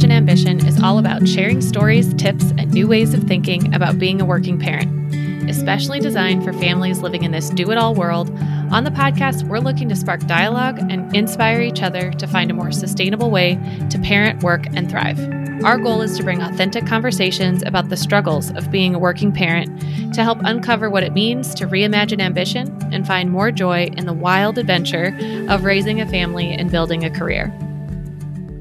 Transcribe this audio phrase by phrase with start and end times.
[0.00, 4.18] Reimagine Ambition is all about sharing stories, tips, and new ways of thinking about being
[4.18, 5.14] a working parent,
[5.50, 8.30] especially designed for families living in this do it all world.
[8.72, 12.54] On the podcast, we're looking to spark dialogue and inspire each other to find a
[12.54, 13.58] more sustainable way
[13.90, 15.20] to parent, work, and thrive.
[15.64, 20.14] Our goal is to bring authentic conversations about the struggles of being a working parent
[20.14, 24.14] to help uncover what it means to reimagine ambition and find more joy in the
[24.14, 25.14] wild adventure
[25.50, 27.54] of raising a family and building a career.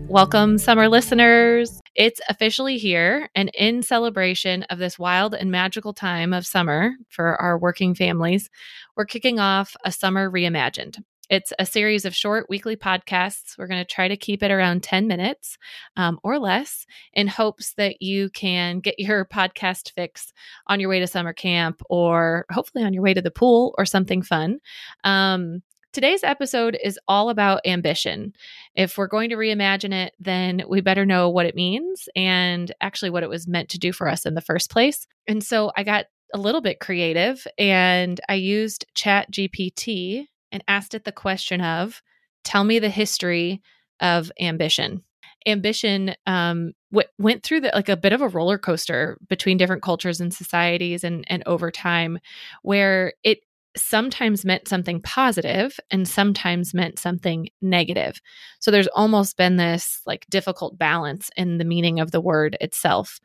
[0.09, 1.79] Welcome, summer listeners.
[1.93, 7.39] It's officially here, and in celebration of this wild and magical time of summer for
[7.39, 8.49] our working families,
[8.97, 11.03] we're kicking off a Summer Reimagined.
[11.29, 13.55] It's a series of short weekly podcasts.
[13.55, 15.59] We're going to try to keep it around 10 minutes
[15.95, 20.33] um, or less in hopes that you can get your podcast fix
[20.65, 23.85] on your way to summer camp or hopefully on your way to the pool or
[23.85, 24.57] something fun.
[25.03, 28.33] Um, Today's episode is all about ambition.
[28.75, 33.09] If we're going to reimagine it, then we better know what it means and actually
[33.09, 35.07] what it was meant to do for us in the first place.
[35.27, 40.93] And so I got a little bit creative and I used Chat GPT and asked
[40.93, 42.03] it the question of
[42.43, 43.61] tell me the history
[43.99, 45.03] of ambition
[45.47, 49.81] ambition um, w- went through the, like a bit of a roller coaster between different
[49.81, 52.19] cultures and societies and and over time
[52.61, 53.39] where it
[53.79, 58.21] sometimes meant something positive and sometimes meant something negative.
[58.59, 63.19] So there's almost been this like difficult balance in the meaning of the word itself.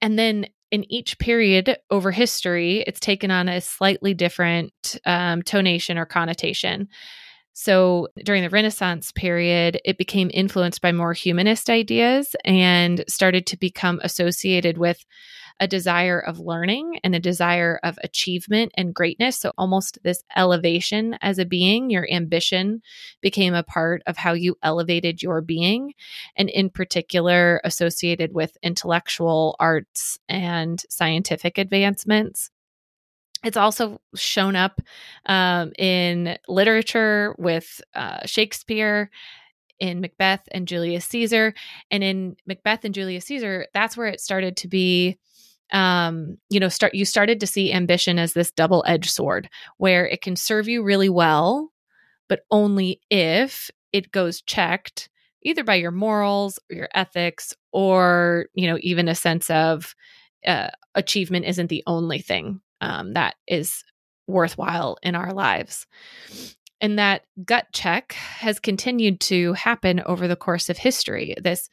[0.00, 4.72] And then in each period over history, it's taken on a slightly different
[5.06, 6.88] um, tonation or connotation.
[7.52, 13.56] So during the Renaissance period, it became influenced by more humanist ideas and started to
[13.56, 15.04] become associated with
[15.60, 19.36] a desire of learning and a desire of achievement and greatness.
[19.38, 22.82] So, almost this elevation as a being, your ambition
[23.20, 25.94] became a part of how you elevated your being,
[26.36, 32.50] and in particular, associated with intellectual arts and scientific advancements.
[33.44, 34.80] It's also shown up
[35.26, 39.10] um, in literature with uh, Shakespeare
[39.78, 41.54] in Macbeth and Julius Caesar.
[41.90, 45.18] And in Macbeth and Julius Caesar, that's where it started to be
[45.72, 49.48] um, you know, start you started to see ambition as this double-edged sword
[49.78, 51.72] where it can serve you really well,
[52.28, 55.08] but only if it goes checked
[55.42, 59.94] either by your morals or your ethics or, you know, even a sense of
[60.46, 63.84] uh, achievement isn't the only thing um, that is
[64.26, 65.86] worthwhile in our lives.
[66.80, 71.34] And that gut check has continued to happen over the course of history.
[71.40, 71.68] This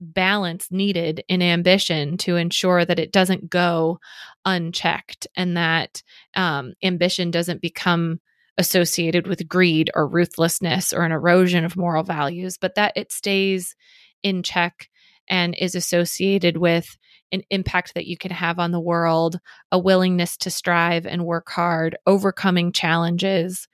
[0.00, 3.98] balance needed in ambition to ensure that it doesn't go
[4.44, 6.02] unchecked and that
[6.34, 8.20] um, ambition doesn't become
[8.58, 13.74] associated with greed or ruthlessness or an erosion of moral values, but that it stays
[14.22, 14.88] in check
[15.28, 16.96] and is associated with
[17.32, 19.38] an impact that you can have on the world,
[19.72, 23.66] a willingness to strive and work hard, overcoming challenges.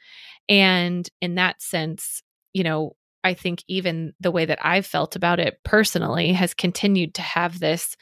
[0.49, 2.22] And in that sense,
[2.53, 7.15] you know, I think even the way that I've felt about it personally has continued
[7.15, 7.97] to have this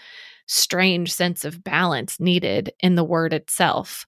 [0.47, 4.07] strange sense of balance needed in the word itself.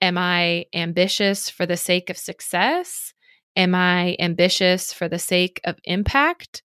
[0.00, 3.14] Am I ambitious for the sake of success?
[3.56, 6.62] Am I ambitious for the sake of impact?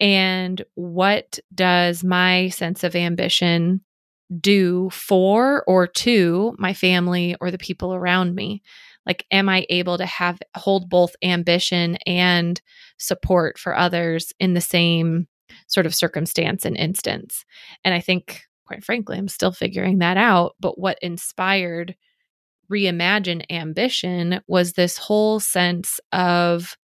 [0.00, 3.80] And what does my sense of ambition
[4.40, 8.62] do for or to my family or the people around me?
[9.08, 12.60] Like am i able to have hold both ambition and
[12.98, 15.26] support for others in the same
[15.66, 17.44] sort of circumstance and instance?
[17.84, 21.96] And i think quite frankly i'm still figuring that out but what inspired
[22.70, 26.76] reimagine ambition was this whole sense of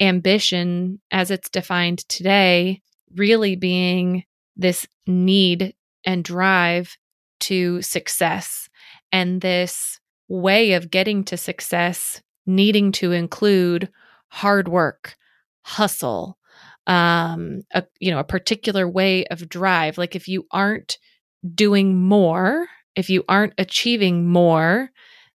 [0.00, 2.82] ambition as it's defined today
[3.14, 4.24] really being
[4.56, 5.74] this need
[6.04, 6.96] and drive
[7.40, 8.68] to success
[9.12, 13.90] and this way of getting to success needing to include
[14.28, 15.16] hard work,
[15.62, 16.38] hustle,
[16.86, 19.98] um, a you know a particular way of drive.
[19.98, 20.98] Like if you aren't
[21.54, 24.90] doing more, if you aren't achieving more,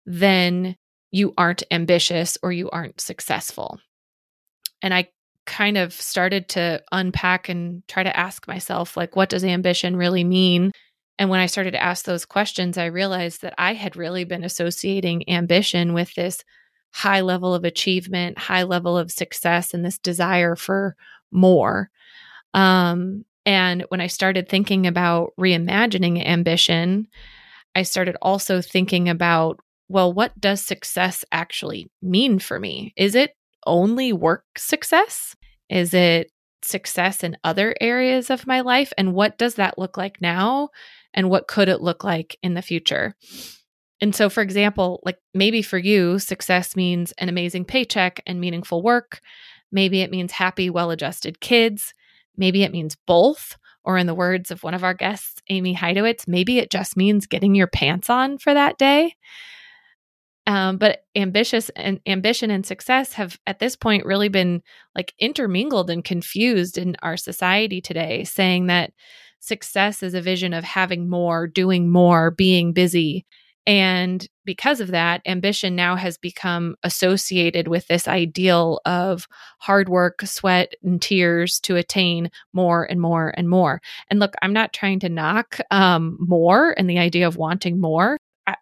[0.06, 0.76] then
[1.12, 3.80] you aren't ambitious or you aren't successful.
[4.82, 5.10] And I
[5.46, 10.24] kind of started to unpack and try to ask myself like what does ambition really
[10.24, 10.72] mean
[11.20, 14.46] and when I started to ask those questions, I realized that I had really been
[14.46, 16.46] associating ambition with this
[16.94, 20.96] high level of achievement, high level of success, and this desire for
[21.30, 21.92] more.
[22.54, 27.08] Um, and when I started thinking about reimagining ambition,
[27.76, 29.60] I started also thinking about
[29.92, 32.94] well, what does success actually mean for me?
[32.96, 35.36] Is it only work success?
[35.68, 36.32] Is it
[36.62, 40.70] success in other areas of my life and what does that look like now
[41.20, 43.14] and what could it look like in the future?
[44.00, 48.82] And so for example like maybe for you success means an amazing paycheck and meaningful
[48.82, 49.20] work.
[49.70, 51.94] Maybe it means happy well-adjusted kids.
[52.38, 56.26] Maybe it means both or in the words of one of our guests amy heidowitz
[56.26, 59.14] maybe it just means getting your pants on for that day.
[60.48, 64.64] Um, but ambitious and ambition and success have at this point really been
[64.96, 68.94] like intermingled and confused in our society today, saying that
[69.40, 73.26] success is a vision of having more, doing more, being busy.
[73.68, 79.28] And because of that, ambition now has become associated with this ideal of
[79.60, 83.80] hard work, sweat, and tears to attain more and more and more.
[84.10, 88.18] And look, I'm not trying to knock um, more and the idea of wanting more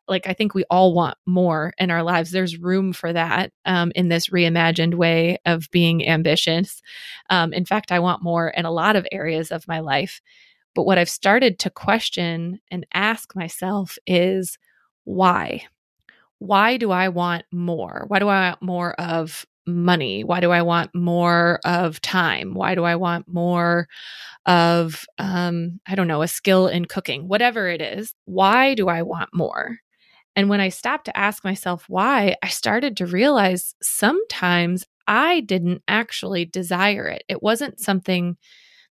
[0.08, 2.32] like I think we all want more in our lives.
[2.32, 6.82] There's room for that um, in this reimagined way of being ambitious.
[7.30, 10.22] Um, in fact, I want more in a lot of areas of my life.
[10.78, 14.60] But what I've started to question and ask myself is
[15.06, 15.64] why?
[16.40, 18.06] Why do I want more?
[18.10, 20.24] Why do I want more of money?
[20.24, 22.54] Why do I want more of time?
[22.54, 23.88] Why do I want more
[24.46, 27.28] of, um, I don't know, a skill in cooking?
[27.28, 29.78] Whatever it is, why do I want more?
[30.36, 35.84] And when I stopped to ask myself why, I started to realize sometimes I didn't
[35.88, 37.24] actually desire it.
[37.30, 38.38] It wasn't something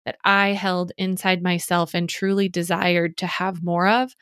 [0.06, 4.14] that I held inside myself and truly desired to have more of.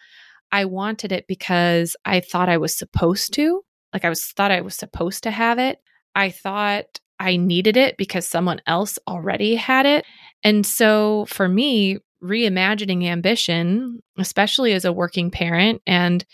[0.50, 3.62] I wanted it because I thought I was supposed to.
[3.92, 5.78] Like I was thought I was supposed to have it.
[6.14, 10.04] I thought I needed it because someone else already had it.
[10.42, 16.24] And so for me, reimagining ambition, especially as a working parent and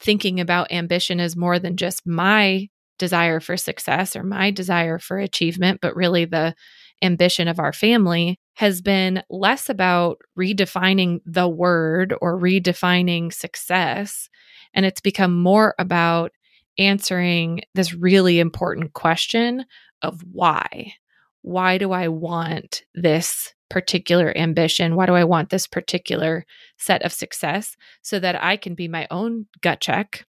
[0.00, 2.68] thinking about ambition as more than just my
[2.98, 6.54] desire for success or my desire for achievement, but really the
[7.02, 14.28] ambition of our family has been less about redefining the word or redefining success.
[14.72, 16.32] And it's become more about
[16.78, 19.64] answering this really important question
[20.02, 20.94] of why.
[21.42, 24.96] Why do I want this particular ambition?
[24.96, 26.46] Why do I want this particular
[26.78, 30.24] set of success so that I can be my own gut check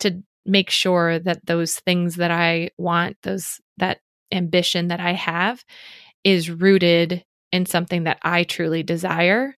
[0.00, 4.00] to make sure that those things that I want, those that
[4.30, 5.64] ambition that I have
[6.24, 7.24] is rooted
[7.54, 9.56] in something that I truly desire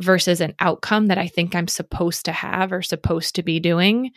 [0.00, 4.10] versus an outcome that I think I'm supposed to have or supposed to be doing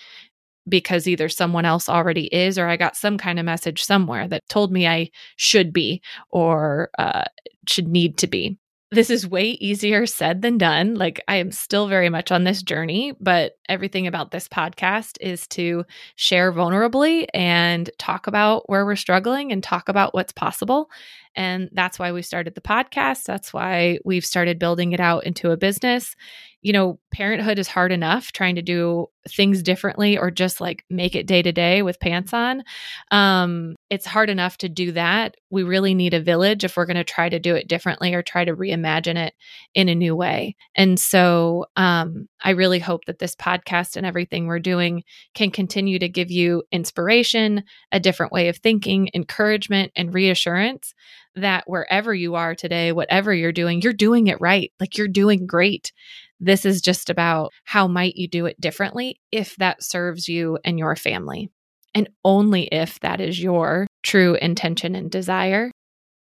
[0.68, 4.50] because either someone else already is or I got some kind of message somewhere that
[4.50, 7.26] told me I should be or uh,
[7.68, 8.58] should need to be.
[8.92, 10.96] This is way easier said than done.
[10.96, 15.46] Like, I am still very much on this journey, but everything about this podcast is
[15.50, 15.86] to
[16.16, 20.90] share vulnerably and talk about where we're struggling and talk about what's possible.
[21.36, 23.24] And that's why we started the podcast.
[23.24, 26.16] That's why we've started building it out into a business
[26.62, 31.16] you know, parenthood is hard enough trying to do things differently or just like make
[31.16, 32.64] it day to day with pants on.
[33.12, 35.36] Um, it's hard enough to do that.
[35.50, 38.22] We really need a village if we're going to try to do it differently or
[38.22, 39.36] try to reimagine it
[39.74, 40.56] in a new way.
[40.76, 45.04] And so um, I really hope that this podcast and everything we're doing
[45.36, 50.94] can continue to give you inspiration, a different way of thinking, encouragement, and reassurance
[51.40, 54.72] that wherever you are today, whatever you're doing, you're doing it right.
[54.80, 55.92] Like you're doing great.
[56.40, 60.80] This is just about how might you do it differently if that serves you and
[60.80, 61.50] your family.
[61.94, 65.72] And only if that is your true intention and desire.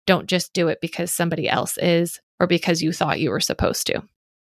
[0.06, 3.86] Don't just do it because somebody else is or because you thought you were supposed
[3.88, 4.02] to.